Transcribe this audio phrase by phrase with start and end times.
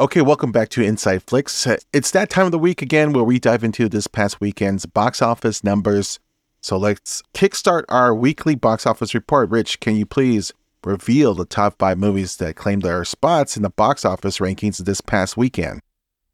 [0.00, 1.66] Okay, welcome back to Inside Flicks.
[1.92, 5.20] It's that time of the week again where we dive into this past weekend's box
[5.20, 6.18] office numbers.
[6.62, 9.50] So let's kickstart our weekly box office report.
[9.50, 13.68] Rich, can you please reveal the top five movies that claimed their spots in the
[13.68, 15.82] box office rankings this past weekend?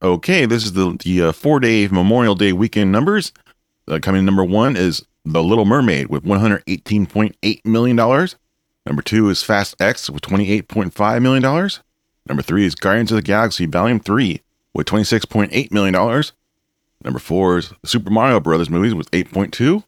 [0.01, 3.33] Okay, this is the, the uh, four day Memorial Day weekend numbers.
[3.89, 7.97] Uh, coming in number one is The Little Mermaid with $118.8 million.
[7.97, 11.71] Number two is Fast X with $28.5 million.
[12.29, 14.41] Number three is Guardians of the Galaxy Volume 3
[14.75, 16.23] with $26.8 million.
[17.05, 19.85] Number four is Super Mario Brothers movies with 8.2.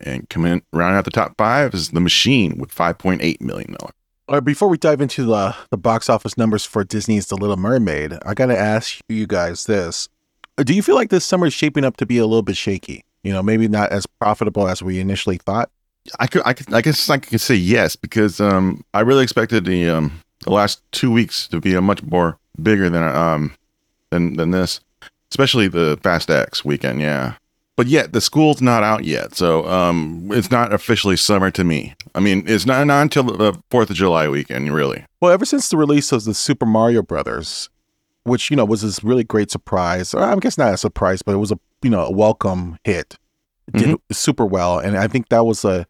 [0.00, 3.76] And coming in, rounding out the top five is The Machine with $5.8 million.
[3.80, 7.56] All right, before we dive into the, the box office numbers for Disney's The Little
[7.56, 10.08] Mermaid, I got to ask you guys this.
[10.56, 13.04] Do you feel like this summer is shaping up to be a little bit shaky?
[13.22, 15.70] You know, maybe not as profitable as we initially thought?
[16.20, 19.64] I could, I could, I guess I could say yes because um, I really expected
[19.64, 23.54] the um, the last two weeks to be a much more bigger than um
[24.10, 24.80] than than this,
[25.30, 27.00] especially the Fast X weekend.
[27.00, 27.34] Yeah,
[27.76, 31.94] but yet the school's not out yet, so um it's not officially summer to me.
[32.14, 35.04] I mean, it's not not until the Fourth of July weekend, really.
[35.20, 37.68] Well, ever since the release of the Super Mario Brothers,
[38.24, 41.32] which you know was this really great surprise, or I guess not a surprise, but
[41.32, 43.18] it was a you know a welcome hit.
[43.68, 44.12] It did mm-hmm.
[44.12, 45.86] super well, and I think that was a,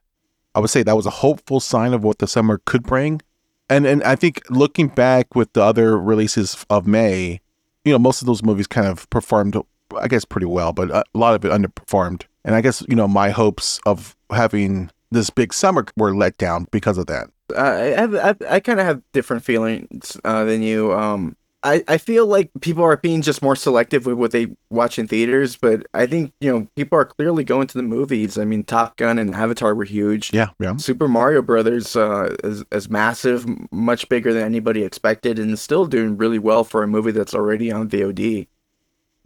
[0.53, 3.21] I would say that was a hopeful sign of what the summer could bring
[3.69, 7.41] and and I think looking back with the other releases of May,
[7.85, 9.57] you know, most of those movies kind of performed,
[9.99, 12.25] I guess, pretty well, but a lot of it underperformed.
[12.45, 16.67] And I guess you know my hopes of having this big summer were let down
[16.71, 17.31] because of that.
[17.57, 20.93] I I, I kind of have different feelings uh, than you.
[20.93, 24.97] Um, I, I feel like people are being just more selective with what they watch
[24.97, 28.39] in theaters, but I think, you know, people are clearly going to the movies.
[28.39, 30.33] I mean, Top Gun and Avatar were huge.
[30.33, 30.77] Yeah, yeah.
[30.77, 36.17] Super Mario Brothers uh, is, is massive, much bigger than anybody expected, and still doing
[36.17, 38.47] really well for a movie that's already on VOD.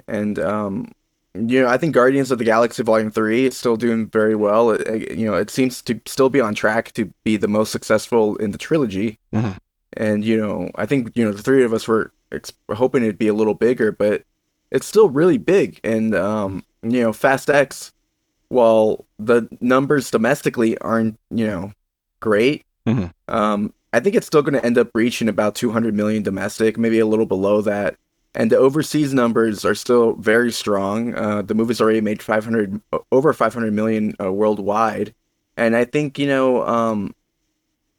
[0.08, 0.92] And, um,
[1.34, 4.70] you know, I think Guardians of the Galaxy Volume 3 is still doing very well.
[4.70, 8.36] It, you know, it seems to still be on track to be the most successful
[8.36, 9.18] in the trilogy.
[9.34, 9.52] Mm-hmm.
[9.94, 13.18] And, you know, I think, you know, the three of us were ex- hoping it'd
[13.18, 14.24] be a little bigger, but
[14.70, 15.78] it's still really big.
[15.84, 17.92] And um, you know, Fast X,
[18.48, 21.72] while the numbers domestically aren't you know
[22.20, 23.06] great, mm-hmm.
[23.34, 26.98] um, I think it's still going to end up reaching about 200 million domestic, maybe
[26.98, 27.96] a little below that.
[28.34, 31.14] And the overseas numbers are still very strong.
[31.14, 32.80] Uh, the movie's already made 500
[33.12, 35.14] over 500 million uh, worldwide,
[35.58, 37.14] and I think you know, um,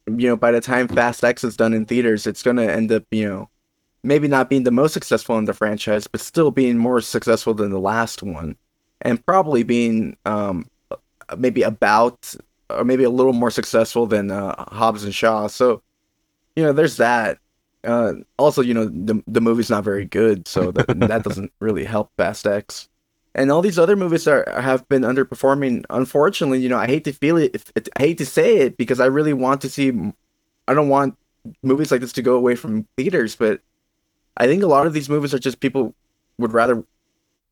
[0.08, 2.92] you know, by the time Fast X is done in theaters, it's going to end
[2.92, 3.50] up you know
[4.04, 7.72] maybe not being the most successful in the franchise, but still being more successful than
[7.72, 8.56] the last one,
[9.02, 10.68] and probably being um,
[11.38, 12.36] maybe about
[12.70, 15.48] or maybe a little more successful than uh, Hobbs and Shaw.
[15.48, 15.82] So,
[16.56, 17.40] you know, there's that.
[17.84, 21.84] Uh, also, you know, the the movie's not very good, so that that doesn't really
[21.84, 22.88] help Fast X.
[23.36, 25.84] And all these other movies are have been underperforming.
[25.90, 29.06] Unfortunately, you know, I hate to feel it, I hate to say it because I
[29.06, 29.92] really want to see.
[30.68, 31.18] I don't want
[31.62, 33.62] movies like this to go away from theaters, but
[34.38, 35.94] I think a lot of these movies are just people
[36.38, 36.84] would rather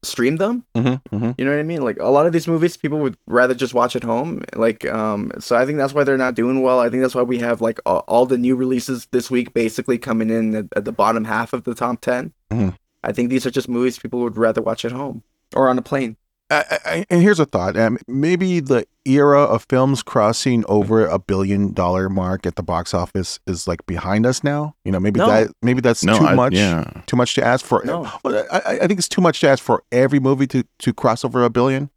[0.04, 0.66] stream them.
[0.76, 1.32] Mm-hmm, mm-hmm.
[1.38, 1.84] You know what I mean?
[1.84, 4.44] Like a lot of these movies, people would rather just watch at home.
[4.56, 6.80] Like, um, so I think that's why they're not doing well.
[6.80, 9.98] I think that's why we have like all, all the new releases this week basically
[9.98, 12.70] coming in at, at the bottom half of the top 10 mm-hmm.
[13.04, 15.24] I think these are just movies people would rather watch at home
[15.56, 16.18] or on a plane.
[16.52, 21.18] I, I, and here's a thought: um, maybe the era of films crossing over a
[21.18, 24.76] billion dollar mark at the box office is like behind us now.
[24.84, 25.28] You know, maybe no.
[25.28, 26.54] that maybe that's no, too I, much.
[26.54, 27.02] Yeah.
[27.08, 27.82] too much to ask for.
[27.86, 28.12] No.
[28.24, 31.24] Well, I, I think it's too much to ask for every movie to to cross
[31.24, 31.90] over a billion.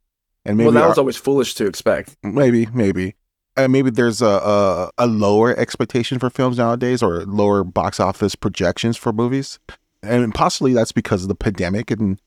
[0.45, 2.17] And maybe well, that our, was always foolish to expect.
[2.23, 3.17] Maybe, maybe.
[3.57, 8.35] Uh, maybe there's a, a, a lower expectation for films nowadays, or lower box office
[8.35, 9.59] projections for movies,
[10.03, 12.21] and possibly that's because of the pandemic and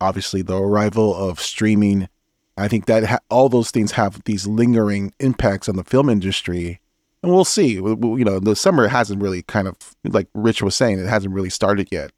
[0.00, 2.08] obviously the arrival of streaming.
[2.56, 6.80] I think that ha- all those things have these lingering impacts on the film industry,
[7.22, 7.74] and we'll see.
[7.74, 11.50] you know, the summer hasn't really kind of like Rich was saying, it hasn't really
[11.50, 12.12] started yet.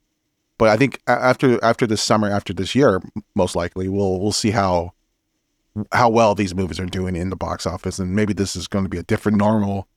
[0.57, 3.01] But I think after after this summer, after this year,
[3.35, 4.93] most likely we'll we'll see how
[5.91, 8.85] how well these movies are doing in the box office, and maybe this is going
[8.85, 9.87] to be a different normal,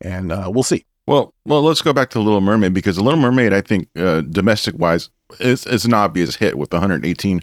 [0.00, 0.86] and uh, we'll see.
[1.06, 4.22] Well, well, let's go back to Little Mermaid because The Little Mermaid, I think, uh,
[4.22, 7.40] domestic wise, it's it's an obvious hit with 118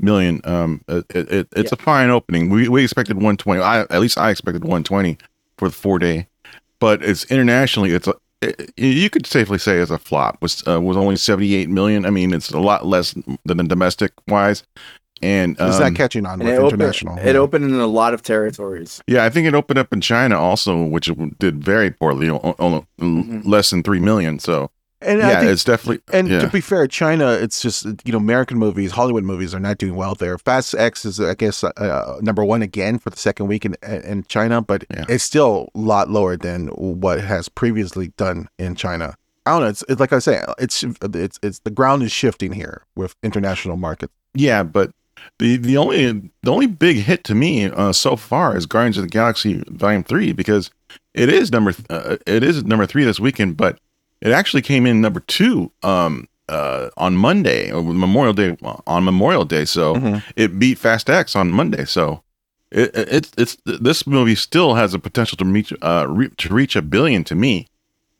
[0.00, 0.40] million.
[0.44, 1.78] Um, it, it, it's yeah.
[1.78, 2.48] a fine opening.
[2.48, 3.60] We we expected 120.
[3.60, 5.18] I at least I expected 120
[5.58, 6.26] for the four day,
[6.78, 7.92] but it's internationally.
[7.92, 10.40] It's a it, you could safely say it's a flop.
[10.42, 12.04] Was uh, was only 78 million.
[12.04, 14.64] I mean, it's a lot less than the domestic wise.
[15.22, 17.14] And um, is that catching on with it international?
[17.14, 19.00] Opened, it opened in a lot of territories.
[19.06, 23.48] Yeah, I think it opened up in China also, which did very poorly, only mm-hmm.
[23.48, 24.38] less than three million.
[24.40, 24.70] So
[25.00, 26.40] And yeah, think it's definitely And yeah.
[26.40, 29.94] to be fair, China, it's just you know American movies, Hollywood movies are not doing
[29.94, 30.38] well there.
[30.38, 34.24] Fast X is, I guess, uh, number one again for the second week in in
[34.24, 35.04] China, but Yeah.
[35.08, 39.14] it's still a lot lower than what has previously done in China.
[39.44, 39.68] I don't know.
[39.68, 43.76] It's, it's like I say, it's it's it's the ground is shifting here with international
[43.76, 44.12] markets.
[44.34, 44.92] Yeah, but
[45.38, 49.04] the the only the only big hit to me uh, so far is Guardians of
[49.04, 50.70] the Galaxy Volume Three because
[51.14, 53.78] it is number th- uh, it is number three this weekend, but
[54.20, 59.44] it actually came in number two um, uh, on Monday or Memorial Day on Memorial
[59.44, 60.22] Day, so Mhm.
[60.36, 61.84] it beat Fast X on Monday.
[61.84, 62.22] So
[62.70, 66.54] it, it- it's it's this movie still has a potential to reach uh re- to
[66.54, 67.66] reach a billion to me,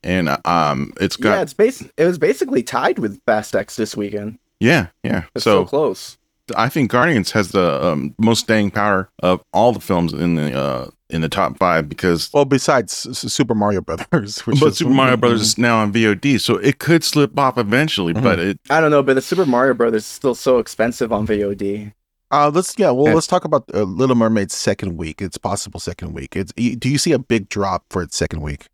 [0.02, 3.76] and uh, um it's got yeah, it's bas- It was basically tied with Fast X
[3.76, 4.38] this weekend.
[4.60, 6.19] yeah yeah, It's so, so close.
[6.56, 10.52] I think Guardians has the um, most staying power of all the films in the
[10.58, 14.70] uh, in the top five because Well, besides S- S- Super Mario Brothers, which but
[14.70, 18.12] is, Super Mario Brothers is now on VOD, so it could slip off eventually.
[18.12, 18.22] Mhm.
[18.22, 21.26] But it I don't know, but the Super Mario Brothers is still so expensive on
[21.26, 21.92] VOD.
[22.30, 22.90] Uh, let's yeah.
[22.90, 23.14] Well, Yeah.
[23.14, 25.20] let's talk about uh, Little Mermaid's second week.
[25.22, 26.34] Its possible second week.
[26.34, 28.66] It's do you see a big drop for its second week?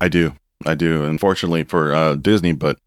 [0.00, 0.32] I do,
[0.64, 1.04] I do.
[1.04, 2.78] Unfortunately for uh, Disney, but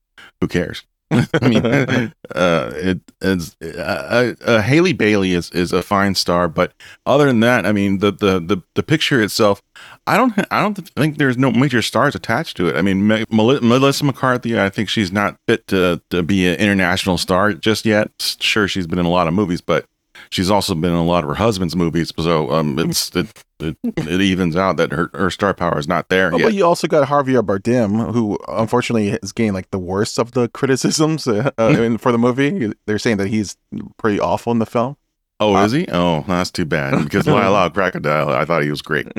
[0.41, 0.83] who cares?
[1.41, 6.73] I mean, uh, it is uh, uh, Halle Bailey is is a fine star, but
[7.05, 9.61] other than that, I mean, the the the, the picture itself,
[10.07, 12.75] I don't I don't think there's no major stars attached to it.
[12.75, 17.17] I mean, Me- Melissa McCarthy, I think she's not fit to to be an international
[17.17, 18.11] star just yet.
[18.39, 19.85] Sure, she's been in a lot of movies, but
[20.33, 23.27] she's also been in a lot of her husband's movies, so um, it's it
[23.59, 26.45] it, it evens out that her, her star power is not there Oh, yet.
[26.45, 30.47] but you also got Javier Bardem, who unfortunately has gained like the worst of the
[30.53, 32.73] criticisms uh, uh, in, for the movie.
[32.85, 33.55] They're saying that he's
[33.97, 34.97] pretty awful in the film.
[35.39, 35.87] Oh, Uh, is he?
[35.91, 36.93] Oh, that's too bad.
[37.03, 39.07] Because Lyle Crocodile, I thought he was great.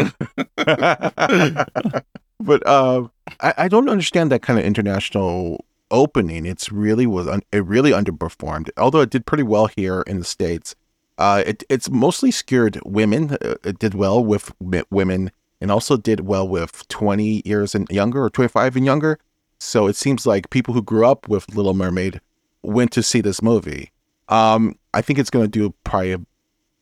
[2.40, 3.08] but uh,
[3.40, 6.46] I, I don't understand that kind of international opening.
[6.46, 8.68] It's really was un- it really underperformed.
[8.76, 10.74] Although it did pretty well here in the states.
[11.18, 13.36] Uh, it, it's mostly skewed women.
[13.40, 14.52] Uh, It did well with
[14.90, 15.30] women,
[15.60, 19.18] and also did well with twenty years and younger or twenty five and younger.
[19.58, 22.20] So it seems like people who grew up with Little Mermaid
[22.62, 23.92] went to see this movie.
[24.28, 26.20] Um, I think it's going to do probably a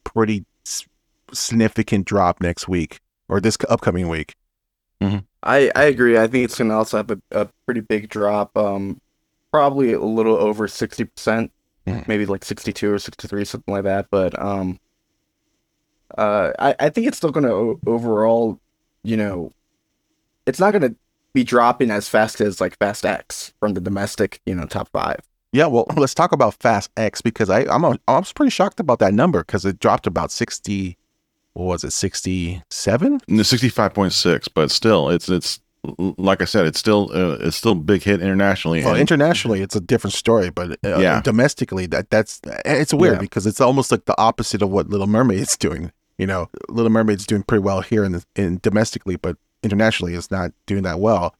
[0.05, 0.87] pretty s-
[1.32, 4.35] significant drop next week or this upcoming week.
[5.43, 6.17] I, I agree.
[6.17, 8.56] I think it's going to also have a, a pretty big drop.
[8.56, 9.00] Um,
[9.50, 11.50] probably a little over 60%,
[11.87, 12.06] Mhm.
[12.06, 14.06] maybe like 62 or 63, something like that.
[14.11, 14.79] But um,
[16.17, 18.61] uh, I, I think it's still going to overall,
[19.02, 19.52] you know,
[20.46, 20.94] it's not going to
[21.32, 25.20] be dropping as fast as like Fast X from the domestic, you know, top five.
[25.52, 28.81] Yeah, well, let's talk about Fast X because I I'm a, I was pretty shocked
[28.81, 30.96] about that number because it dropped about sixty.
[31.55, 31.93] What was it?
[31.93, 33.20] Sixty seven.
[33.28, 35.61] The sixty-five point six, but still, it's it's
[35.99, 38.84] like I said, it's still uh, it's still a big hit internationally.
[38.84, 41.20] Well, internationally, it's a different story, but uh, Yeah.
[41.23, 43.20] domestically, that that's it's weird Yeah.
[43.20, 45.90] because it's almost like the opposite of what Little Mermaid's doing.
[46.19, 50.31] You know, Little Mermaid's doing pretty well here in the, in domestically, but internationally, it's
[50.31, 51.34] not doing that well.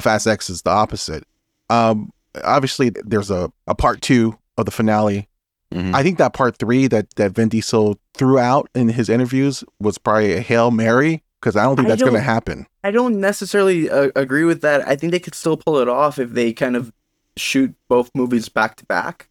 [0.00, 1.24] Fast X is the opposite.
[1.70, 2.12] Um,
[2.44, 5.28] obviously, there's a, a part two of the finale
[5.74, 5.94] Mhm.
[5.94, 9.98] I think that part three that that Vin Diesel threw out in his interviews was
[9.98, 12.66] probably a hail mary because I don't think I that's going to happen.
[12.84, 14.86] I don't necessarily uh, agree with that.
[14.86, 16.92] I think they could still pull it off if they kind of
[17.36, 19.28] shoot both movies back to back.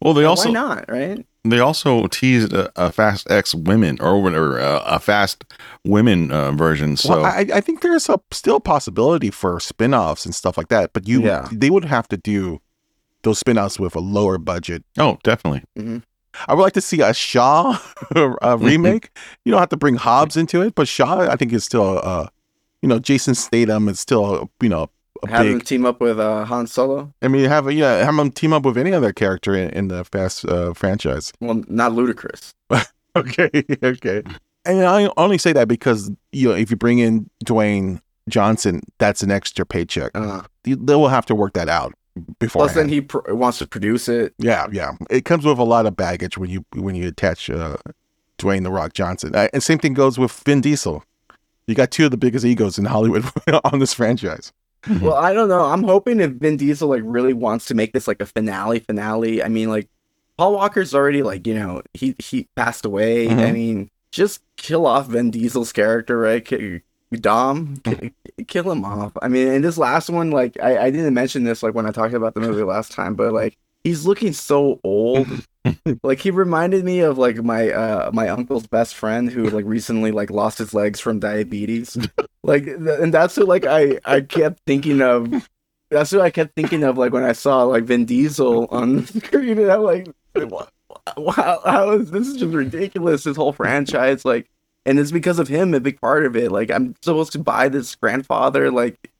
[0.00, 1.26] well, they also Why not, right?
[1.44, 5.44] they also teased a, a Fast X women or, or uh, a Fast
[5.84, 6.96] Women uh, version.
[6.96, 10.92] So well, I, I think there's a still possibility for spin-offs and stuff like that,
[10.92, 11.48] but you Yeah.
[11.52, 12.60] they would have to do
[13.22, 14.84] those spin-offs with a lower budget.
[14.98, 15.64] oh, definitely.
[16.48, 17.78] I would like to see a Shaw
[18.16, 19.10] uh, remake.
[19.44, 22.28] You don't have to bring Hobbs into it, but Shaw I think is still uh
[22.82, 24.90] you know Jason Statham is still you know
[25.22, 25.64] a Have big.
[25.64, 27.12] team up with uh, Han Solo.
[27.20, 30.02] I mean, have yeah, have them team up with any other character in, in the
[30.04, 31.30] Fast uh, franchise.
[31.40, 32.54] Well, not ludicrous.
[33.16, 33.50] Okay,
[33.82, 34.22] okay.
[34.64, 39.22] And I only say that because you know if you bring in Dwayne Johnson, that's
[39.24, 40.12] an extra paycheck.
[40.14, 41.92] Uh, They they will have to work that out
[42.38, 42.62] before.
[42.66, 44.34] plus, then he pr- wants to produce it.
[44.38, 44.92] yeah, yeah.
[45.10, 47.76] It comes with a lot of baggage when you when you attach uh,
[48.38, 49.34] Dwayne the Rock Johnson.
[49.34, 51.04] Uh, and same thing goes with Vin Diesel.
[51.66, 53.24] You got two of the biggest egos in Hollywood
[53.64, 54.52] on this franchise.
[55.00, 55.60] Well, I don't know.
[55.66, 59.42] I'm hoping if Vin Diesel like really wants to make this like a finale finale.
[59.42, 59.88] I mean, like
[60.38, 63.28] Paul Walker's already like you know he he passed away.
[63.28, 63.52] I Mhm.
[63.54, 66.44] mean, just kill off Vin Diesel's character, right?
[67.12, 68.12] Dom, ki-
[68.46, 69.12] kill him off.
[69.20, 71.90] I mean, in this last one, like I, I didn't mention this like when I
[71.90, 75.26] talked about the movie last time, but like he's looking so old.
[76.02, 80.10] like he reminded me of like my uh my uncle's best friend who like recently
[80.12, 81.96] like lost his legs from diabetes.
[82.42, 85.48] like th- and that's who like I I kept thinking of
[85.90, 89.06] that's what I kept thinking of, like when I saw like Vin Diesel on the
[89.06, 90.08] screen, and I'm like,
[91.16, 93.24] wow, how is this is just ridiculous?
[93.24, 94.48] This whole franchise, like,
[94.86, 96.50] and it's because of him, a big part of it.
[96.50, 99.10] Like, I'm supposed to buy this grandfather, like,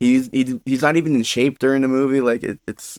[0.00, 2.20] he's he, he's not even in shape during the movie.
[2.20, 2.98] Like, it, it's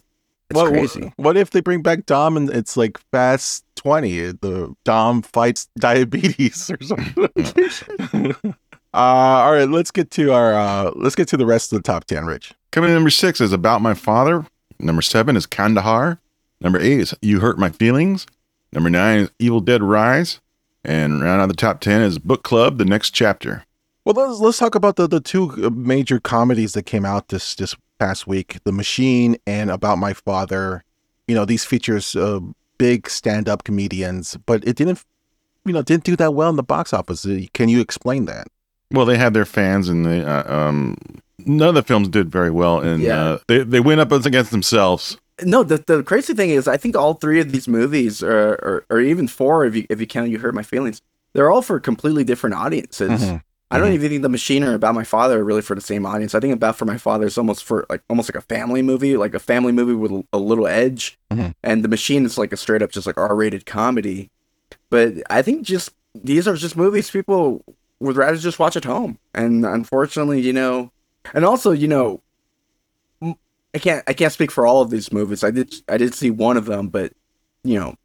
[0.49, 1.13] it's what, crazy.
[1.17, 4.31] What if they bring back Dom and it's like Fast Twenty?
[4.31, 8.35] The Dom fights diabetes or something.
[8.93, 11.83] uh, all right, let's get to our uh, let's get to the rest of the
[11.83, 12.25] top ten.
[12.25, 14.45] Rich Coming in number six is About My Father.
[14.79, 16.19] Number seven is Kandahar.
[16.61, 18.25] Number eight is You Hurt My Feelings.
[18.73, 20.39] Number nine is Evil Dead Rise.
[20.83, 23.65] And round out the top 10 is Book Club, The Next Chapter.
[24.05, 27.53] Well, let's let's talk about the the two uh, major comedies that came out this
[27.55, 30.83] this past week: The Machine and About My Father.
[31.27, 32.39] You know, these features uh,
[32.77, 35.03] big stand up comedians, but it didn't,
[35.65, 37.25] you know, didn't do that well in the box office.
[37.25, 38.47] Uh, Can you explain that?
[38.91, 40.97] Well, they had their fans, and they, uh, um,
[41.45, 43.21] none of the films did very well, and Yeah.
[43.21, 45.17] uh, they they went up against themselves.
[45.43, 48.85] No, the the crazy thing is, I think all three of these movies, or or,
[48.89, 51.01] or even four, if you if you count, you hurt my feelings.
[51.33, 53.21] They're all for completely different audiences.
[53.21, 53.41] Mhm.
[53.71, 53.93] I don't Mhm.
[53.95, 56.33] even think the machine or about my father are really for the same audience.
[56.33, 59.15] I think about for my father is almost for like almost like a family movie,
[59.15, 61.53] like a family movie with a little edge, Mhm.
[61.63, 64.31] and the machine is like a straight up just like R rated comedy.
[64.89, 67.63] But I think just these are just movies people
[67.99, 70.91] would rather just watch at home, and unfortunately, you know,
[71.33, 72.21] and also you know,
[73.73, 75.43] I can't I can't speak for all of these movies.
[75.43, 77.13] I did I did see one of them, but
[77.63, 77.95] you know.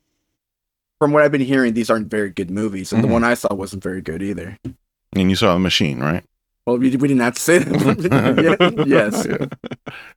[1.00, 3.06] From what I've been hearing, these aren't very good movies, and Mhm.
[3.08, 4.56] the one I saw wasn't very good either.
[5.14, 6.24] And you saw the machine, right?
[6.66, 8.84] Well, we, we didn't have to say that.
[8.86, 9.26] yes.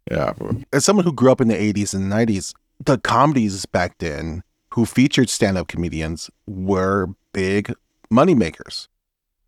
[0.10, 0.34] Yeah.
[0.72, 2.54] As someone who grew up in the '80s and '90s,
[2.86, 7.74] the comedies back then who featured stand up comedians were big
[8.12, 8.88] moneymakers.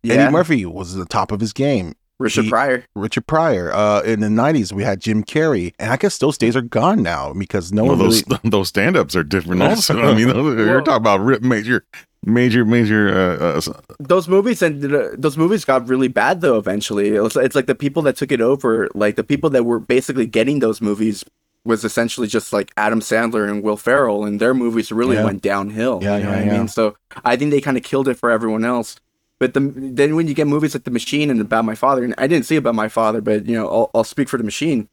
[0.02, 0.14] Yeah.
[0.14, 1.94] Eddie Murphy was at the top of his game.
[2.20, 2.84] Richard he- Pryor.
[2.94, 3.72] Richard Pryor.
[3.72, 7.02] Uh, in the '90s, we had Jim Carrey, and I guess those days are gone
[7.02, 8.40] now because no well, one those really.
[8.44, 9.98] those stand ups are different also.
[10.00, 11.84] I mean, those- you're Well- talking about rip major,
[12.24, 13.08] major, major.
[13.40, 16.58] Uh, uh, Those movies and uh, those movies got really bad though.
[16.58, 19.80] Eventually, it's, it's like the people that took it over, like the people that were
[19.80, 21.24] basically getting those movies,
[21.64, 25.24] was essentially just like Adam Sandler and Will Ferrell, and their movies really Yeah.
[25.24, 26.00] went downhill.
[26.02, 26.52] Yeah, you know yeah, what yeah.
[26.54, 26.68] I mean.
[26.68, 28.96] So I think they kind of killed it for everyone else.
[29.40, 32.14] But the, then when you get movies like The Machine and About My Father, and
[32.18, 34.88] I didn't see About My Father, but you know, I'll, I'll speak for The Machine.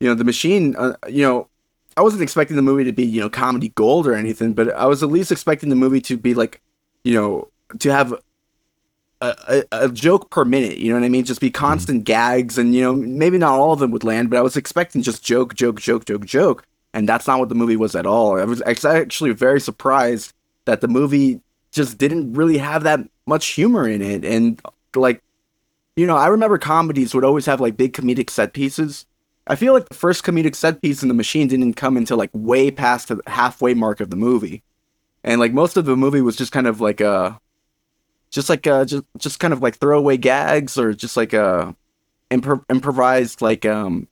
[0.00, 0.74] You know, The Machine.
[0.74, 1.48] Uh, you know,
[1.96, 4.86] I wasn't expecting the movie to be you know comedy gold or anything, but I
[4.86, 6.62] was at least expecting the movie to be like,
[7.04, 7.48] you know,
[7.78, 8.14] to have
[9.20, 10.78] a, a, a joke per minute.
[10.78, 11.26] You know what I mean?
[11.26, 14.38] Just be constant gags, and you know, maybe not all of them would land, but
[14.38, 17.76] I was expecting just joke, joke, joke, joke, joke, and that's not what the movie
[17.76, 18.40] was at all.
[18.40, 20.32] I was actually very surprised
[20.64, 21.42] that the movie
[21.74, 24.60] just didn't really have that much humor in it, and
[24.94, 25.22] like,
[25.96, 29.06] you know, I remember comedies would always have like big comedic set pieces.
[29.46, 32.30] I feel like the first comedic set piece in the machine didn't come until like
[32.32, 34.62] way past the halfway mark of the movie.
[35.22, 37.40] And like most of the movie was just kind of like a
[38.30, 41.74] just like uh just just kind of like throwaway gags or just like a
[42.30, 44.08] impro- improvised like um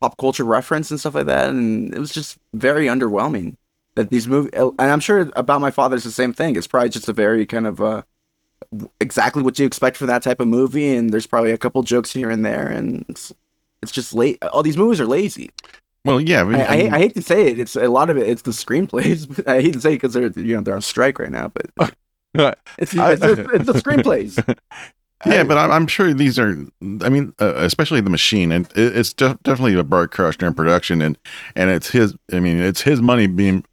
[0.00, 3.56] pop culture reference and stuff like that and it was just very underwhelming
[3.96, 7.08] that these movies and i'm sure about my father's the same thing it's probably just
[7.08, 8.02] a very kind of uh
[9.00, 12.12] exactly what you expect for that type of movie and there's probably a couple jokes
[12.12, 13.32] here and there and it's
[13.82, 15.50] it's just late all these movies are lazy
[16.04, 16.42] well, yeah.
[16.42, 18.42] I, mean, I, I, I hate to say it it's a lot of it it's
[18.42, 21.30] the screenplays i hate to say it because they're you know they're on strike right
[21.30, 21.70] now but
[22.78, 24.56] it's, it's, it's, it's the screenplays
[25.24, 26.54] Yeah, but I'm, I'm sure these are.
[27.00, 31.16] I mean, uh, especially the machine, and it's def- definitely a Bert Kreischer production, and
[31.54, 32.14] and it's his.
[32.32, 33.64] I mean, it's his money being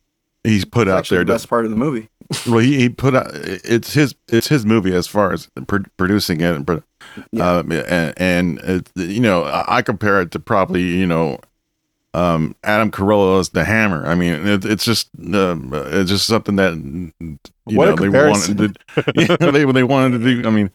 [0.43, 1.19] he's put It's out there.
[1.19, 2.09] the best part of the movie
[2.47, 3.27] well, he, he put out.
[3.33, 4.15] It's his.
[4.29, 6.81] It's his movie as far as pro- producing it, and, pro-
[7.31, 7.57] Yeah.
[7.57, 11.39] um, and, and it, you know, I compare it to probably you know.
[12.15, 14.05] Um, Adam Carolla's The Hammer.
[14.05, 18.57] I mean, it, it's just uh, it's just something that you What know they wanted
[18.95, 19.13] to.
[19.15, 20.47] Yeah, they they wanted to do.
[20.47, 20.69] I mean,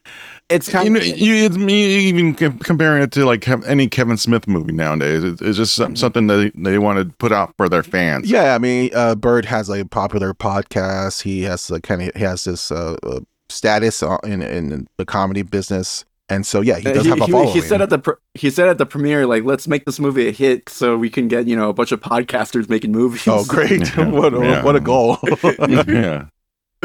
[0.49, 4.17] it's kind you know, of you, it's me even comparing it to like any Kevin
[4.17, 5.23] Smith movie nowadays.
[5.23, 8.31] It's, it's just some, something that they, they want to put out for their fans.
[8.31, 11.23] Yeah, I mean, uh, Bert has a popular podcast.
[11.23, 15.43] He has a kind of he has this uh, uh, status in in the comedy
[15.43, 17.53] business, and so yeah, he does he, have a he- following.
[17.53, 20.29] he said at the pr- he said at the premiere like let's make this movie
[20.29, 23.45] a hit so we can get you know a bunch of podcasters making movies oh,
[23.45, 23.95] great!
[23.97, 24.65] Yeah, what a, yeah.
[24.65, 25.19] what a goal.
[25.69, 26.25] yeah.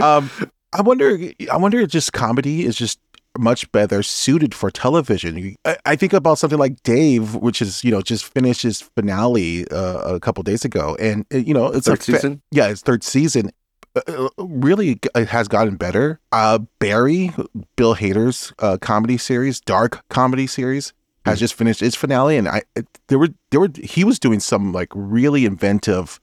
[0.01, 0.29] um,
[0.73, 1.17] I wonder.
[1.49, 2.99] I wonder if just comedy is just
[3.37, 5.55] much better suited for television.
[5.65, 9.67] I, I think about something like Dave, which is you know just finished his finale
[9.69, 12.67] uh, a couple days ago, and uh, you know it's third a fa- season yeah,
[12.67, 13.51] it's third season.
[13.95, 16.19] Uh, uh, really, it has gotten better.
[16.31, 17.31] Uh, Barry,
[17.75, 20.93] Bill Hader's uh, comedy series, dark comedy series,
[21.25, 24.39] has just finished its finale, and I it, there were there were he was doing
[24.39, 26.19] some like really inventive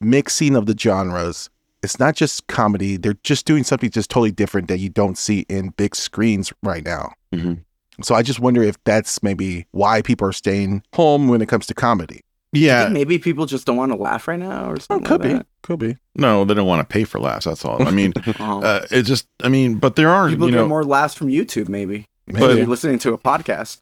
[0.00, 1.48] mixing of the genres.
[1.82, 5.44] It's not just comedy; they're just doing something just totally different that you don't see
[5.48, 7.12] in big screens right now.
[7.34, 7.60] Mhm.
[8.02, 11.66] So I just wonder if that's maybe why people are staying home when it comes
[11.66, 12.20] to comedy.
[12.54, 15.04] I Yeah, think maybe people just don't want to laugh right now, or Oh, something.
[15.06, 15.96] could like be, could be.
[16.14, 17.44] no, they don't want to pay for laughs.
[17.46, 17.86] That's all.
[17.86, 18.12] I mean.
[18.40, 18.62] Oh.
[18.62, 21.68] uh, it just, I mean, but there are, people you get more laughs from YouTube,
[21.68, 22.06] maybe.
[22.26, 23.80] Maybe But- you're listening to a podcast.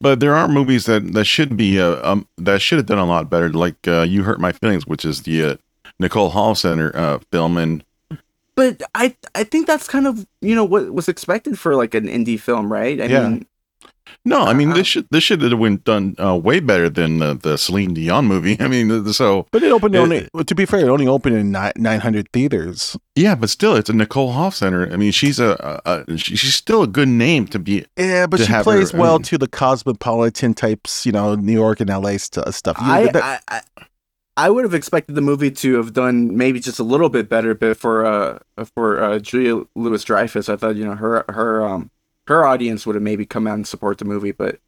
[0.00, 3.04] but there are movies that that should be, uh, um, that should have done a
[3.06, 3.48] lot better.
[3.50, 5.56] Like uh, "You Hurt My Feelings," which is the uh,
[6.00, 7.84] Nicole Holofcener uh, film, and
[8.54, 12.06] But I I think that's kind of you know what was expected for like an
[12.06, 13.00] indie film, right?
[13.00, 13.28] I Yeah.
[13.28, 13.46] mean,
[14.24, 17.18] no, I mean Uh, this should this should have been done uh, way better than
[17.18, 18.56] the, the Celine Dion movie.
[18.64, 20.28] I mean, so But it opened It- only.
[20.44, 22.96] to be fair, it only opened in nine hundred theaters.
[23.14, 24.90] yeah, but still, it's a Nicole Holofcener.
[24.92, 27.84] I mean, she's a, a, a she, she's still a good name to be.
[27.98, 31.90] Yeah, but she plays her- well to the cosmopolitan types, you know, New York and
[31.90, 32.76] LA st- stuff.
[32.80, 33.60] You- I, that- I I
[34.38, 37.54] I would have expected the movie to have done maybe just a little bit better,
[37.54, 38.38] but for uh
[38.74, 41.90] for uh, Julia Louis Dreyfus, I thought you know her her um
[42.28, 44.60] her audience would have maybe come out and support the movie, but.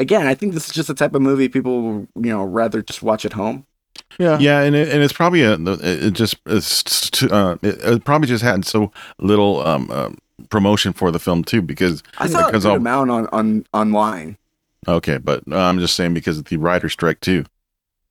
[0.00, 3.02] Again, I think this is just the type of movie people, you know, rather just
[3.02, 3.66] watch at home.
[4.16, 7.78] yeah, Yeah, and it, and it's probably a it it just it's too, uh, it,
[7.82, 10.16] it probably just had so little um, um
[10.50, 13.64] promotion for the film too because I saw a because good all- amount on, on
[13.74, 14.38] online.
[14.86, 17.44] okay, but uh, I'm just saying because of the writer strike too.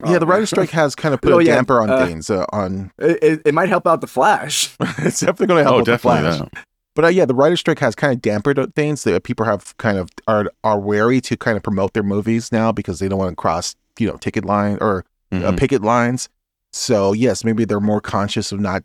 [0.06, 0.20] Yeah.
[0.20, 2.30] The writer's strike has kind of put Oh, a yeah, damper on uh, things.
[2.30, 4.75] Uh, on It, it, it might help out the Flash.
[5.00, 5.98] it's definitely going to help oh, with the.
[5.98, 6.39] Flash.
[6.39, 6.66] that.
[6.96, 9.98] But uh, yeah, the writer's strike has kind of dampened things that people have kind
[10.00, 13.32] of are are wary to kind of promote their movies now because they don't want
[13.32, 15.60] to cross you know ticket line or uh, Mhm.
[15.60, 16.27] picket lines.
[16.74, 18.84] So yes, maybe they're more conscious of not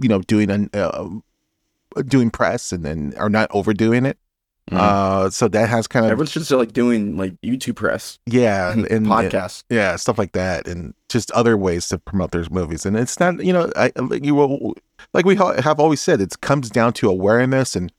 [0.00, 1.08] you know doing an uh,
[2.06, 4.16] doing press and then are not overdoing it.
[4.70, 4.76] Mhm.
[4.78, 8.86] Uh, so that has kind of Everyone's just like doing like YouTube press, yeah and,
[8.86, 9.64] and podcasts.
[9.68, 13.42] yeah stuff like that and just other ways to promote their movies and it's not
[13.44, 14.74] you know I like you will
[15.12, 17.92] like we ha- have always said it comes down to awareness and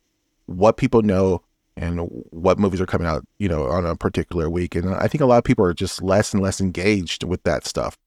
[0.45, 1.41] what people know
[1.75, 5.21] and what movies are coming out you know on a particular week and I think
[5.21, 7.97] a lot of people are just less and less engaged with that stuff.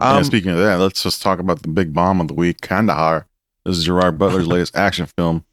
[0.00, 2.60] yeah, Um, speaking of that, let's just talk about the big bomb of the week,
[2.60, 3.26] Kandahar.
[3.64, 5.44] This is Gerard Butler's latest action film.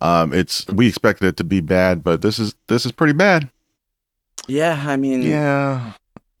[0.00, 3.50] Um, it's we expected it to be bad, but this is this is pretty bad.
[4.46, 5.92] Yeah, I mean, yeah,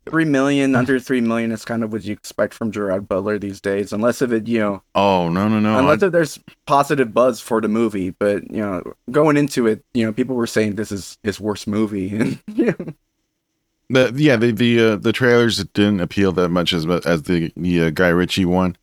[0.08, 3.60] three million under three million is kind of what you expect from Gerard Butler these
[3.60, 5.78] days, unless if it, you know, Oh no no no!
[5.78, 8.10] unless if there's positive buzz for the movie.
[8.10, 11.66] But you know, going into it, you know, people were saying this is his worst
[11.66, 12.86] movie, and you know,
[13.90, 17.84] The yeah the the uh, the trailers didn't appeal that much as as the the
[17.84, 18.76] uh, Guy Ritchie one,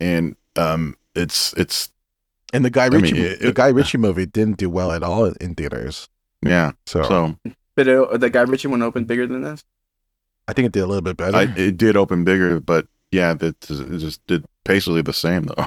[0.00, 1.90] and um it's it's
[2.54, 5.26] and the Guy mean, Ritchie it- the Guy Ritchie movie didn't do well at all
[5.26, 6.08] in theaters.
[6.42, 7.36] yeah So, so
[7.76, 9.62] but uh, the Guy Ritchie one opened bigger than this.
[10.48, 11.36] I think it did a little bit better.
[11.36, 15.66] I, it did open bigger, but yeah, it just did basically the same though.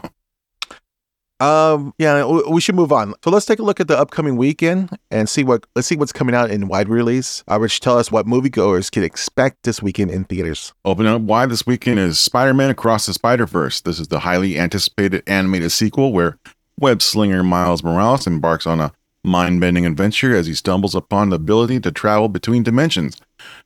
[1.40, 3.14] Um, yeah, we should move on.
[3.24, 6.12] So let's take a look at the upcoming weekend and see what let's see what's
[6.12, 7.44] coming out in wide release.
[7.50, 10.74] Uh, Rich, tell us what moviegoers can expect this weekend in theaters.
[10.84, 13.82] Opening up wide this weekend is Spider-Man Across the Spider-Verse.
[13.82, 16.40] This is the highly anticipated animated sequel where
[16.80, 18.92] web slinger Miles Morales embarks on a
[19.24, 23.18] mind-bending adventure as he stumbles upon the ability to travel between dimensions.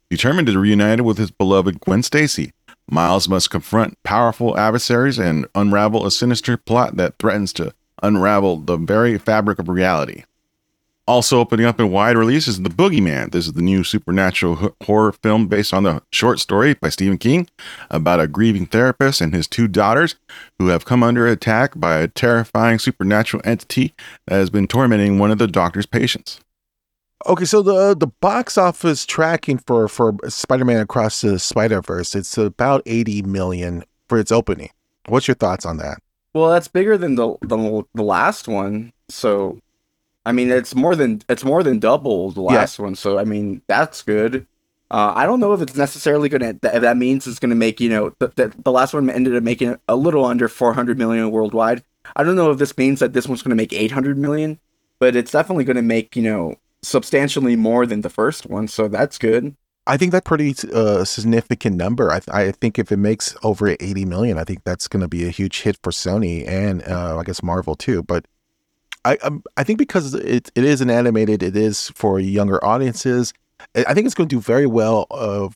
[0.10, 2.52] Determined to reunite with his beloved Gwen Stacy,
[2.90, 8.78] Miles must confront powerful adversaries and unravel a sinister plot that threatens to unravel the
[8.78, 10.24] very fabric of reality.
[11.08, 13.32] Also opening up in wide release is The Boogeyman.
[13.32, 17.18] This is the new supernatural h- horror film based on the short story by Stephen
[17.18, 17.50] King
[17.90, 20.16] about a grieving therapist and his two daughters
[20.60, 23.94] who have come under attack by a terrifying supernatural entity
[24.28, 26.40] that has been tormenting one of the doctor's patients.
[27.28, 32.82] Okay, so the the box office tracking for for Spider-Man Across the Spider-Verse, it's about
[32.86, 34.70] 80 million for its opening.
[35.08, 36.00] What's your thoughts on that?
[36.34, 38.94] Well, that's bigger than the the, the last one.
[39.10, 39.60] So,
[40.26, 42.60] I mean, it's more than it's more than double the Yeah.
[42.60, 42.96] last one.
[42.96, 44.46] So, I mean, that's good.
[44.92, 46.54] Uh, I don't know if it's necessarily gonna.
[46.62, 49.36] That, if that means it's gonna make you know that the, the last one ended
[49.36, 51.84] up making a little under 400 million worldwide.
[52.16, 54.60] I don't know if this means that this one's gonna make 800 million,
[55.00, 58.68] but it's definitely gonna make you know substantially more than the first one.
[58.68, 59.56] So that's good.
[59.88, 62.12] I think that's pretty uh, significant number.
[62.12, 65.26] I, I think if it makes over 80 million, I think that's going to be
[65.26, 68.04] a huge hit for Sony and uh, I guess Marvel too.
[68.04, 68.26] But
[69.06, 73.34] I um, I think because it it is an animated, it is for younger audiences.
[73.76, 75.06] I think it's going to do very well.
[75.12, 75.50] Uh,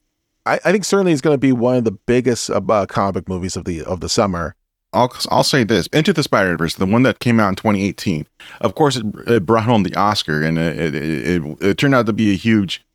[0.46, 3.28] I, I think certainly it's going to be one of the biggest uh, uh, comic
[3.28, 4.56] movies of the of the summer.
[4.94, 8.26] I'll, I'll say this Into the Spider Verse, the one that came out in 2018.
[8.62, 12.06] Of course, it, it brought home the Oscar, and it, it, it, it turned out
[12.06, 12.86] to be a huge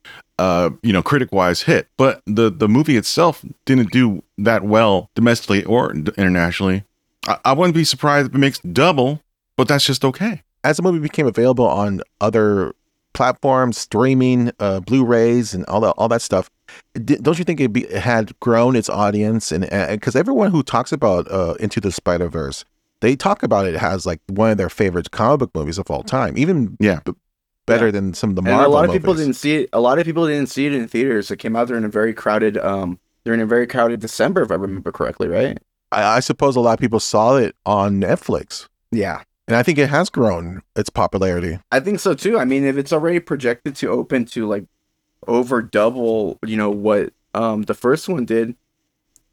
[0.41, 1.87] uh, you know, critic wise hit.
[1.99, 6.85] But the the movie itself didn't do that well domestically or internationally.
[7.29, 9.21] I, I wouldn't be surprised if it makes double,
[9.61, 10.43] but that's just okay.
[10.65, 12.75] As the movie became available on other
[13.13, 16.51] platforms, streaming, uh, Blu-rays, and all that all that stuff,
[16.95, 19.51] don't you think it, be, it had grown its audience?
[19.53, 22.65] And because everyone who talks about uh, Into the Spider Verse,
[23.01, 26.03] they talk about it as like one of their favorite comic book movies of all
[26.03, 27.01] time, even Yeah.
[27.05, 27.13] b-
[27.67, 27.93] better Yeah.
[27.93, 29.01] than some of the and Marvel a lot of movies.
[29.01, 29.71] people didn't see it.
[29.73, 31.31] A lot of people didn't see it in theaters.
[31.31, 34.55] It came out during a very crowded, um, during a very crowded December, if I
[34.55, 35.59] remember correctly, right?
[35.93, 39.79] I, I suppose a lot of people saw it on Netflix, Yeah, and I think
[39.79, 41.59] it has grown its popularity.
[41.73, 42.39] I think so too.
[42.39, 44.65] I mean, if it's already projected to open to like
[45.27, 48.55] over double, you know what um the first one did,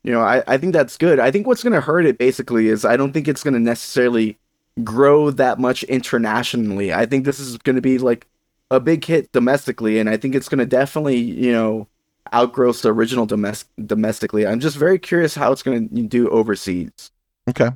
[0.03, 1.19] you know, I I think that's good.
[1.19, 4.37] I think what's gonna hurt it basically is I don't think it's gonna necessarily
[4.83, 6.93] grow that much internationally.
[6.93, 8.27] I think this is gonna be like
[8.71, 11.87] a big hit domestically, and I think it's gonna definitely you know
[12.33, 14.47] outgross the original domestic domestically.
[14.47, 17.11] I'm just very curious how it's gonna do overseas.
[17.49, 17.69] Okay.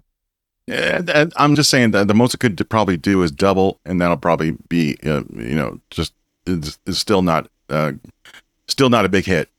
[0.71, 4.17] Yeah, I'm just saying that the most it could probably do is double, and that'll
[4.17, 6.13] probably be, uh, you know, just
[6.45, 7.93] is, is still not, uh,
[8.67, 9.49] still not a big hit.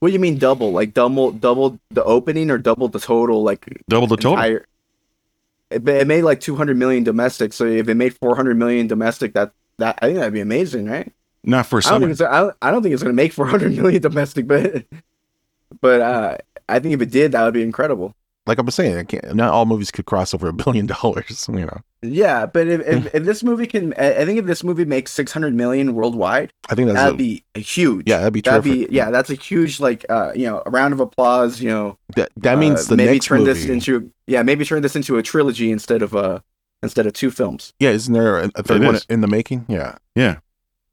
[0.00, 0.72] What do you mean double?
[0.72, 3.42] Like double double the opening or double the total?
[3.42, 4.32] Like Double the total.
[4.32, 4.66] entire-
[5.70, 7.52] It, it made like 200 million domestic.
[7.52, 11.10] So if it made 400 million domestic, that that I think that'd be amazing, right?
[11.44, 13.74] Not for I don't think it's I don't, I don't think it's gonna make 400
[13.74, 14.84] million domestic, but
[15.80, 16.36] but uh,
[16.68, 18.14] I think if it did, that would be incredible.
[18.46, 21.48] Like I'm saying, I can't, not all movies could cross over a billion dollars.
[21.52, 24.62] You know, Yeah, but if, if, if this movie can, I I think if this
[24.62, 28.08] movie makes 600 million worldwide, I think that's that'd a, be huge.
[28.08, 28.90] yeah, that'd be That'd terrific.
[28.90, 31.98] be yeah, that's a huge like uh you know a round of applause you know
[32.14, 33.52] that, that uh, means the maybe next turn movie.
[33.52, 36.38] this into yeah maybe turn this into a trilogy instead of uh
[36.82, 37.72] instead of two films.
[37.80, 39.64] yeah, isn't there a, a third one in the making?
[39.68, 39.96] Yeah.
[40.14, 40.38] yeah.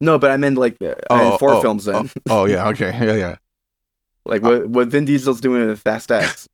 [0.02, 2.68] No, but I meant like uh, Oh, four oh, films then, Oh, oh, yeah.
[2.70, 2.92] Okay.
[3.06, 3.36] Yeah, yeah.
[4.26, 6.48] like what what Vin Diesel's doing with Fast X.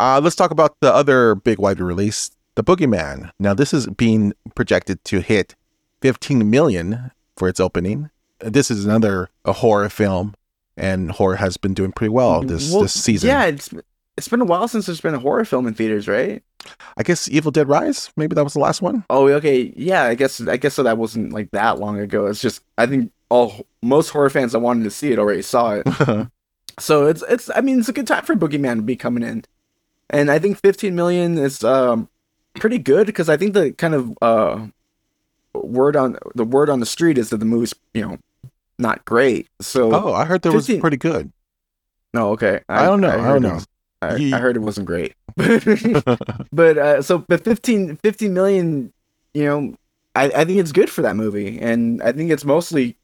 [0.00, 3.30] Uh, let's talk about the other big wide release, The Boogeyman.
[3.38, 5.54] Now, this is being projected to hit
[6.00, 8.08] 15 million for its opening.
[8.38, 10.34] This is another a horror film,
[10.74, 13.28] and horror has been doing pretty well this Well, this season.
[13.28, 13.68] Yeah, it's
[14.16, 16.42] it's been a while since there's been a horror film in theaters, right?
[16.96, 18.10] I guess Evil Dead Rise.
[18.16, 19.04] Maybe that was the last one.
[19.10, 20.04] Oh, okay, yeah.
[20.04, 20.82] I guess I guess so.
[20.82, 22.24] That wasn't like that long ago.
[22.24, 25.74] It's just I think all most horror fans that wanted to see it already saw
[25.74, 26.28] it.
[26.78, 29.44] So it's it's I mean it's a good time for Boogeyman to be coming in,
[30.10, 32.08] and I think 15 million is um
[32.54, 34.66] pretty good because I think the kind of uh
[35.54, 38.18] word on the word on the street is that the movie's you know
[38.78, 39.48] not great.
[39.60, 41.32] So oh, I heard that was pretty good.
[42.14, 43.54] no, okay, I don't know, I heard don't it know.
[43.54, 43.66] was-
[44.02, 48.92] I, Ye- I heard it wasn't great, but uh, so but 15 15 million,
[49.34, 49.74] you know,
[50.16, 52.96] I I think it's good for that movie, and I think it's mostly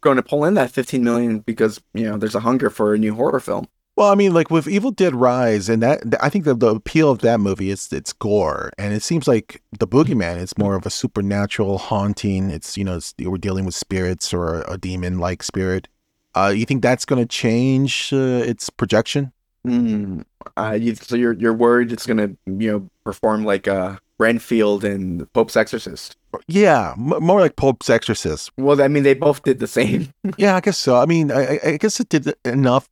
[0.00, 2.98] going to pull in that 15 million because you know there's a hunger for a
[2.98, 3.68] new horror film.
[3.98, 7.10] Well, I mean, like with Evil Dead Rise, and that I think the, the appeal
[7.10, 10.86] of that movie is its gore, and it seems like the Boogeyman is more of
[10.86, 12.48] a supernatural haunting.
[12.48, 15.88] It's you know it's, we're dealing with spirits or a demon like spirit.
[16.36, 19.32] Uh, you think that's going to change uh, its projection?
[19.66, 20.24] Mm,
[20.56, 25.30] uh, you, so you're you're worried it's gonna you know perform like uh Renfield and
[25.32, 26.16] Pope's Exorcist?
[26.46, 28.52] Yeah, m- more like Pope's Exorcist.
[28.56, 30.12] Well, I mean they both did the same.
[30.38, 30.94] Yeah, I guess so.
[30.96, 32.88] I mean, I- I guess it did enough.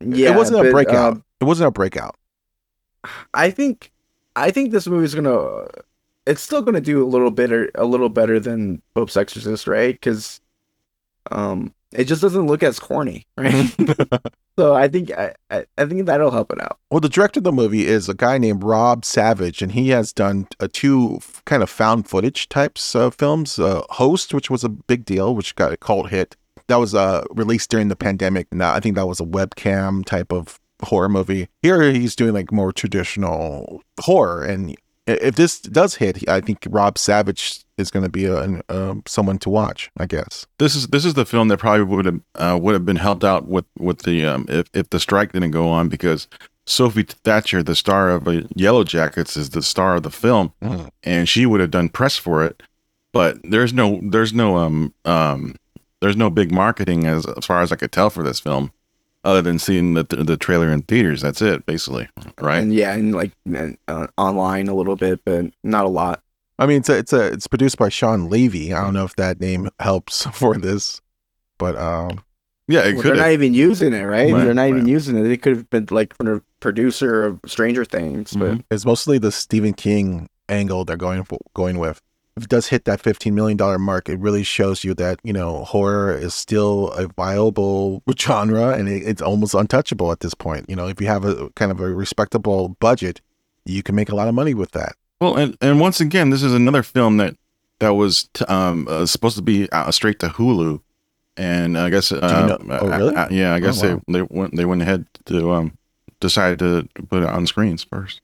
[0.00, 1.12] Yeah, it wasn't a breakout.
[1.12, 2.16] um, it wasn't a breakout.
[3.34, 3.92] I think
[4.36, 5.66] I think this movie's gonna
[6.26, 9.94] it's still gonna do a little better a little better than Pope's Exorcist, right?
[9.94, 10.40] Because
[11.30, 13.74] um it just doesn't look as corny, right?
[14.58, 16.78] so I think I, I I think that'll help it out.
[16.90, 20.12] Well, the director of the movie is a guy named Rob Savage, and he has
[20.12, 23.58] done a two kind of found footage types of films.
[23.58, 26.36] Uh, Host, which was a big deal, which got a cult hit.
[26.68, 28.46] That was uh, released during the pandemic.
[28.52, 31.48] Now, I think that was a webcam type of horror movie.
[31.62, 34.76] Here, he's doing like more traditional horror, and
[35.06, 39.02] if this does hit, I think Rob Savage is going to be a, an, um
[39.06, 39.90] someone to watch.
[39.96, 40.46] I guess.
[40.58, 43.24] This is this is the film that probably would have uh, would have been helped
[43.24, 46.28] out with with the um if if the strike didn't go on because
[46.66, 50.90] Sophie Thatcher, the star of uh, Yellow Jackets, is the star of the film, Mhm.
[51.02, 52.62] and she would have done press for it.
[53.14, 55.56] But there's no there's no um um
[56.00, 58.72] there's no big marketing as as far as I could tell for this film,
[59.24, 61.20] other than seeing the the trailer in theaters.
[61.22, 62.08] That's it, basically,
[62.40, 62.58] right?
[62.62, 66.22] And yeah, and like and, uh, online a little bit, but not a lot.
[66.58, 68.72] I mean, it's a, it's a it's produced by Shawn Levy.
[68.72, 71.00] I don't know if that name helps for this,
[71.58, 72.22] but um,
[72.66, 74.32] yeah, it Well, could they're not even using it, right?
[74.32, 75.22] Right, they're not even using it.
[75.22, 78.64] They could have been like from the producer of Stranger Things, but Mhm.
[78.70, 82.00] it's mostly the Stephen King angle they're going for, going with.
[82.38, 85.32] If it does hit that fifteen million dollar mark, it really shows you that you
[85.32, 90.68] know horror is still a viable genre and it, it's almost untouchable at this point.
[90.68, 93.20] You know, if you have a kind of a respectable budget,
[93.64, 94.94] you can make a lot of money with that.
[95.20, 97.36] Well, and and once again, this is another film that
[97.80, 100.80] that was t- um uh, supposed to be uh, straight to Hulu,
[101.36, 103.14] and I guess uh, know- oh, really?
[103.16, 104.00] uh, uh, yeah, I guess wow.
[104.06, 105.76] they they went they went ahead to um
[106.20, 108.20] decide to put it on screens first.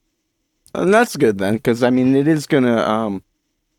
[0.74, 2.78] And that's good then, because I mean, it is gonna.
[2.78, 3.22] Um,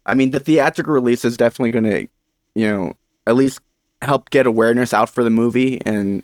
[0.06, 2.08] I mean, the theatrical release is definitely gonna,
[2.54, 2.94] you know,
[3.28, 3.60] at least
[4.02, 5.82] help get awareness out for the movie.
[5.86, 6.24] And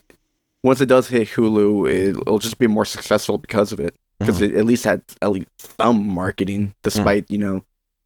[0.64, 3.96] once it does hit Hulu, it, it'll just be more successful because of it.
[4.20, 5.48] Because it at least had at least
[5.80, 7.64] some marketing, despite you know,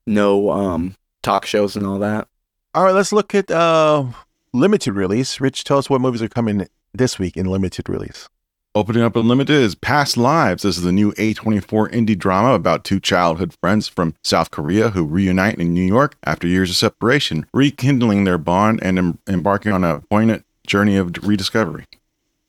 [0.07, 2.29] no um talk shows and all that.
[2.73, 4.05] All right, let's look at uh
[4.53, 5.41] limited release.
[5.41, 8.29] Rich, tell us what movies are coming this week in limited release.
[8.75, 10.63] Opening up Unlimited is Past Lives.
[10.63, 15.05] This is the new A24 indie drama about two childhood friends from South Korea who
[15.05, 19.85] reunite in New York after years of separation, rekindling their bond and em- embarking on
[19.85, 21.85] a poignant journey of rediscovery.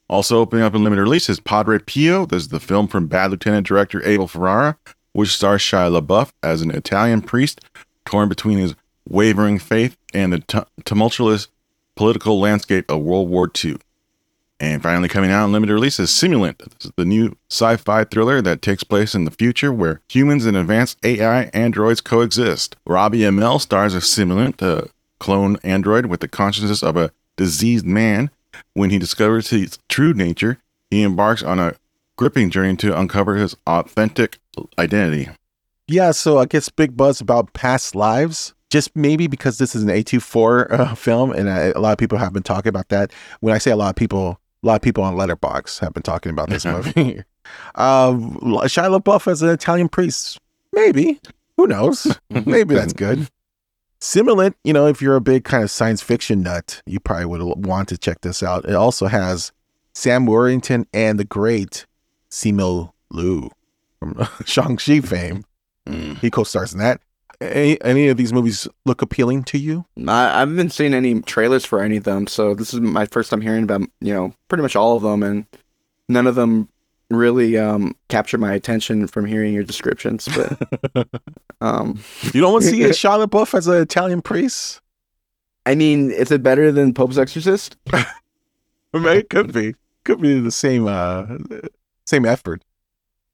[0.08, 2.26] Also opening up in limited release is Padre Pio.
[2.26, 4.76] This is the film from Bad Lieutenant director Abel Ferrara,
[5.12, 7.60] which stars Shia LaBeouf as an Italian priest
[8.04, 8.74] torn between his
[9.08, 11.46] wavering faith and the tu- tumultuous
[11.94, 13.76] political landscape of World War II.
[14.58, 16.58] And finally, coming out in limited release is Simulant.
[16.58, 20.46] This is the new sci fi thriller that takes place in the future where humans
[20.46, 22.74] and advanced AI androids coexist.
[22.86, 24.88] Robbie Amell stars as Simulant, a
[25.18, 28.30] clone android with the consciousness of a diseased man.
[28.72, 30.58] When he discovers his true nature,
[30.90, 31.74] he embarks on a
[32.16, 34.38] gripping journey to uncover his authentic
[34.78, 35.28] identity.
[35.86, 38.54] Yeah, so I guess big buzz about past lives.
[38.70, 42.18] Just maybe because this is an A24 uh, film, and I, a lot of people
[42.18, 43.12] have been talking about that.
[43.40, 46.02] When I say a lot of people, a lot of people on Letterboxd have been
[46.02, 47.22] talking about this movie.
[47.74, 50.38] um, Shia LaBeouf as an Italian priest,
[50.72, 51.20] maybe.
[51.56, 52.18] Who knows?
[52.30, 53.28] maybe that's good.
[54.00, 57.66] Simulant, you know, if you're a big kind of science fiction nut, you probably would
[57.66, 58.66] want to check this out.
[58.66, 59.52] It also has
[59.94, 61.86] Sam Worthington and the great
[62.30, 63.50] Simu Liu
[63.98, 65.44] from Shang-Chi fame.
[65.86, 66.18] Mm.
[66.18, 67.00] He co-stars in that.
[67.40, 69.84] Any, any of these movies look appealing to you?
[70.06, 73.06] I, I haven't been seeing any trailers for any of them, so this is my
[73.06, 75.46] first time hearing about you know pretty much all of them, and
[76.08, 76.68] none of them
[77.10, 80.28] really um captured my attention from hearing your descriptions.
[80.34, 81.08] But
[81.60, 82.00] um,
[82.32, 84.80] You don't want to see a Shia LaBeouf as an Italian priest?
[85.64, 87.76] I mean, is it better than Pope's Exorcist?
[88.94, 89.74] It could be.
[90.04, 91.26] Could be the same uh
[92.06, 92.62] same effort.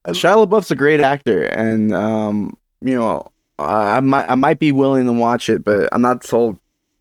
[0.08, 3.30] Shia LaBeouf's a great actor, and um, you know,
[3.62, 6.58] I, I might I might be willing to watch it, but I'm not sold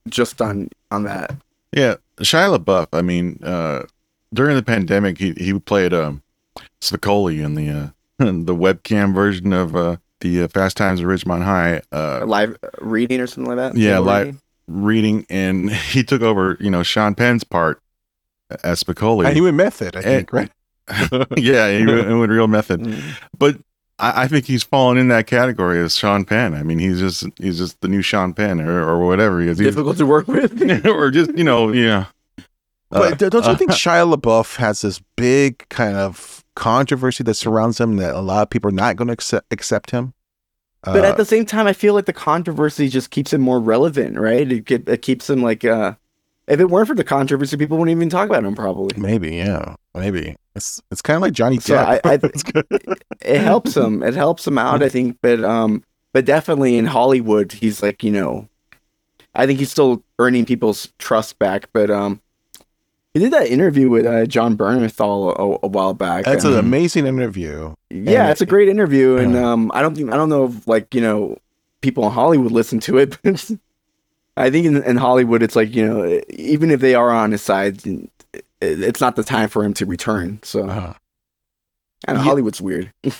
[0.07, 1.35] just on on that.
[1.71, 2.87] Yeah, Shia LaBeouf.
[2.93, 3.83] I mean, uh,
[4.33, 6.21] during the pandemic, he he played um,
[6.81, 7.87] Spicoli in the uh,
[8.25, 11.81] in the webcam version of uh, the uh, Fast Times at Ridgemont High.
[11.91, 13.79] Uh, live reading or something like that.
[13.79, 14.41] Yeah, Video live- reading?
[14.67, 17.81] reading, and he took over, you know, Sean Penn's part
[18.63, 19.25] as Spicoli.
[19.25, 20.51] And he went method, I think, right?
[21.37, 22.81] yeah, he went, went real method.
[22.81, 23.01] Mm.
[23.37, 23.57] But
[24.01, 26.53] I, I think he's fallen in that category as Sean Penn.
[26.53, 29.59] I mean, he's just he's just the new Sean Penn or, or whatever he is.
[29.59, 30.61] He's- difficult to work with.
[30.85, 32.05] or just you know, yeah.
[32.89, 37.35] But Uh, don't you uh, think Shia LaBeouf has this big kind of controversy that
[37.35, 40.13] surrounds him that a lot of people are not going to accept, accept him?
[40.83, 43.59] But Uh, at the same time, I feel like the controversy just keeps him more
[43.61, 44.51] relevant, right?
[44.51, 45.93] It, get, it keeps him like, uh,
[46.47, 48.55] if it weren't for the controversy, people wouldn't even talk about him.
[48.55, 51.99] Probably maybe, yeah, maybe it's it's kind of like Johnny So Depp.
[52.03, 54.03] I- I- it helps him.
[54.03, 55.17] It helps him out, I think.
[55.21, 58.47] But um, but definitely in Hollywood, he's like, you know,
[59.35, 61.69] I think he's still earning people's trust back.
[61.73, 62.19] But um,
[63.13, 66.25] he did that interview with uh, Jon Bernthal a, a while back.
[66.25, 67.73] That's an amazing interview.
[67.89, 69.51] Yeah, And- it's a great interview, and Yeah.
[69.51, 71.37] um, I don't think I don't know if like you know
[71.81, 73.51] people in Hollywood listen to it, but
[74.41, 77.41] I think in, in Hollywood it's like you know even if they are on his
[77.41, 77.81] side,
[78.61, 80.39] it's not the time for him to return.
[80.43, 80.93] So Uh,
[82.07, 82.23] and Yeah.
[82.23, 82.91] Hollywood's weird.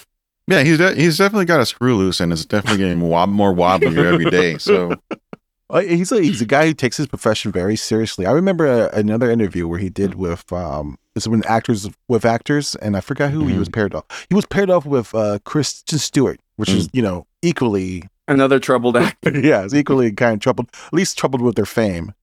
[0.48, 3.54] Yeah, he's de- he's definitely got a screw loose, and it's definitely getting wob- more
[3.54, 4.58] wobblier every day.
[4.58, 4.96] So
[5.70, 8.26] Uh, He's a he's a guy who takes his profession very seriously.
[8.26, 12.26] I remember a, another interview where he did with um this is when actors with
[12.26, 14.04] actors and I forgot who he was paired off.
[14.28, 18.96] He was paired off with uh Kristen Stewart, which is you know equally Another troubled
[19.08, 19.38] actor.
[19.38, 22.14] yeah, it's equally kind of troubled, at least troubled with their fame.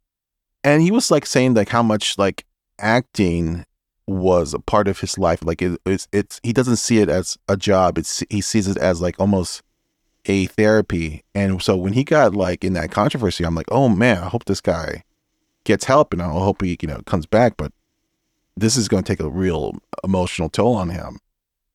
[0.64, 2.46] And he was like saying like how much like
[2.78, 3.66] acting
[4.06, 5.40] was a part of his life.
[5.44, 7.98] Like it, it's it's he doesn't see it as a job.
[7.98, 9.62] It's he sees it as like almost
[10.24, 11.24] a therapy.
[11.34, 14.46] And so when he got like in that controversy, I'm like, oh man, I hope
[14.46, 15.04] this guy
[15.64, 17.58] gets help and I hope he you know comes back.
[17.58, 17.72] But
[18.56, 21.18] this is going to take a real emotional toll on him.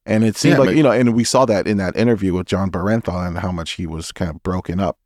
[0.06, 2.34] And it seemed Yeah, like but- you know, and we saw that in that interview
[2.34, 4.98] with Jon Bernthal and how much he was kind of broken up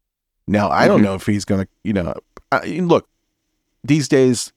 [0.49, 1.03] Now, I don't Mhm.
[1.03, 2.13] know if he's gonna, you know,
[2.53, 3.10] I, look.
[3.83, 4.53] These days,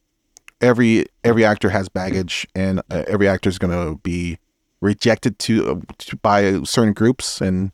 [0.60, 4.38] every every actor has baggage, and uh, every actor is gonna be
[4.80, 7.72] rejected to, uh, to by certain groups, and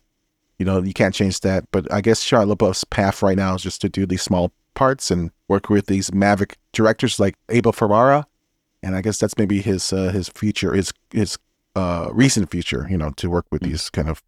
[0.57, 1.65] you know you can't change that.
[1.71, 5.11] But I guess Shia LaBeouf's path right now is just to do these small parts
[5.11, 8.25] and work with these maverick directors like Abel Ferrara,
[8.81, 11.37] and I guess that's maybe his uh, his future, his his
[11.77, 12.87] uh, recent future.
[12.89, 14.21] You know, to work with these kind of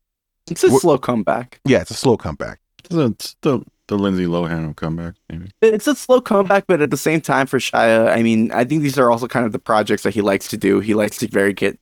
[0.52, 1.60] It's a Wh- slow comeback.
[1.66, 2.60] yeah, it's a slow comeback.
[2.80, 3.10] It's the,
[3.42, 5.52] the, the Lindsay Lohan comeback, maybe.
[5.62, 8.82] It's a slow comeback, but at the same time, for Shia, I mean, I think
[8.84, 10.80] these are also kind of the projects that he likes to do.
[10.80, 11.78] He likes to very get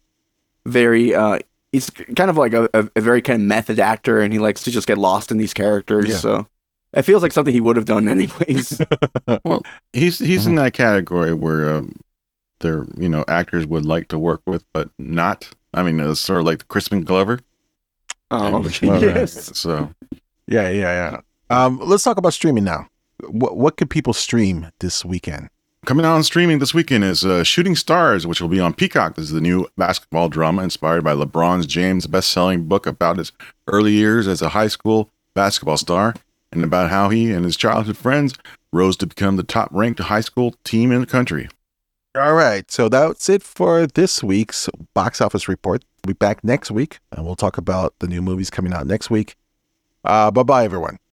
[0.65, 1.13] very.
[1.15, 1.39] uh
[1.73, 4.63] He's kind of like a, a, a very kind of method actor, and he likes
[4.63, 6.07] to just get lost in these characters.
[6.09, 6.15] Yeah.
[6.15, 6.47] So
[6.93, 8.81] it feels like something he would have done anyways.
[9.93, 10.49] He's he's Mm-hmm.
[10.49, 11.93] in that category where um,
[12.59, 15.49] they're you know actors would like to work with, but not.
[15.73, 17.39] I mean, it's sort of like the Crispin Glover.
[18.31, 19.57] oh, Well, yes.
[19.57, 19.93] So
[20.47, 21.19] Yeah, yeah, yeah.
[21.49, 22.87] Um, let's talk about streaming now.
[23.27, 25.49] What what could people stream this weekend?
[25.87, 29.15] coming out on streaming this weekend is uh, Shooting Stars, which will be on Peacock.
[29.15, 33.31] This is the new basketball drama inspired by LeBron's James best-selling book about his
[33.67, 36.13] early years as a high school basketball star
[36.51, 38.33] and about how he and his childhood friends
[38.73, 41.47] rose to become the top-ranked high school team in the country.
[42.17, 45.85] All right, so that's it for this week's box office report.
[46.03, 49.11] We'll be back next week, and we'll talk about the new movies coming out next
[49.11, 49.35] week.
[50.03, 50.97] Uh, bye bye, everyone.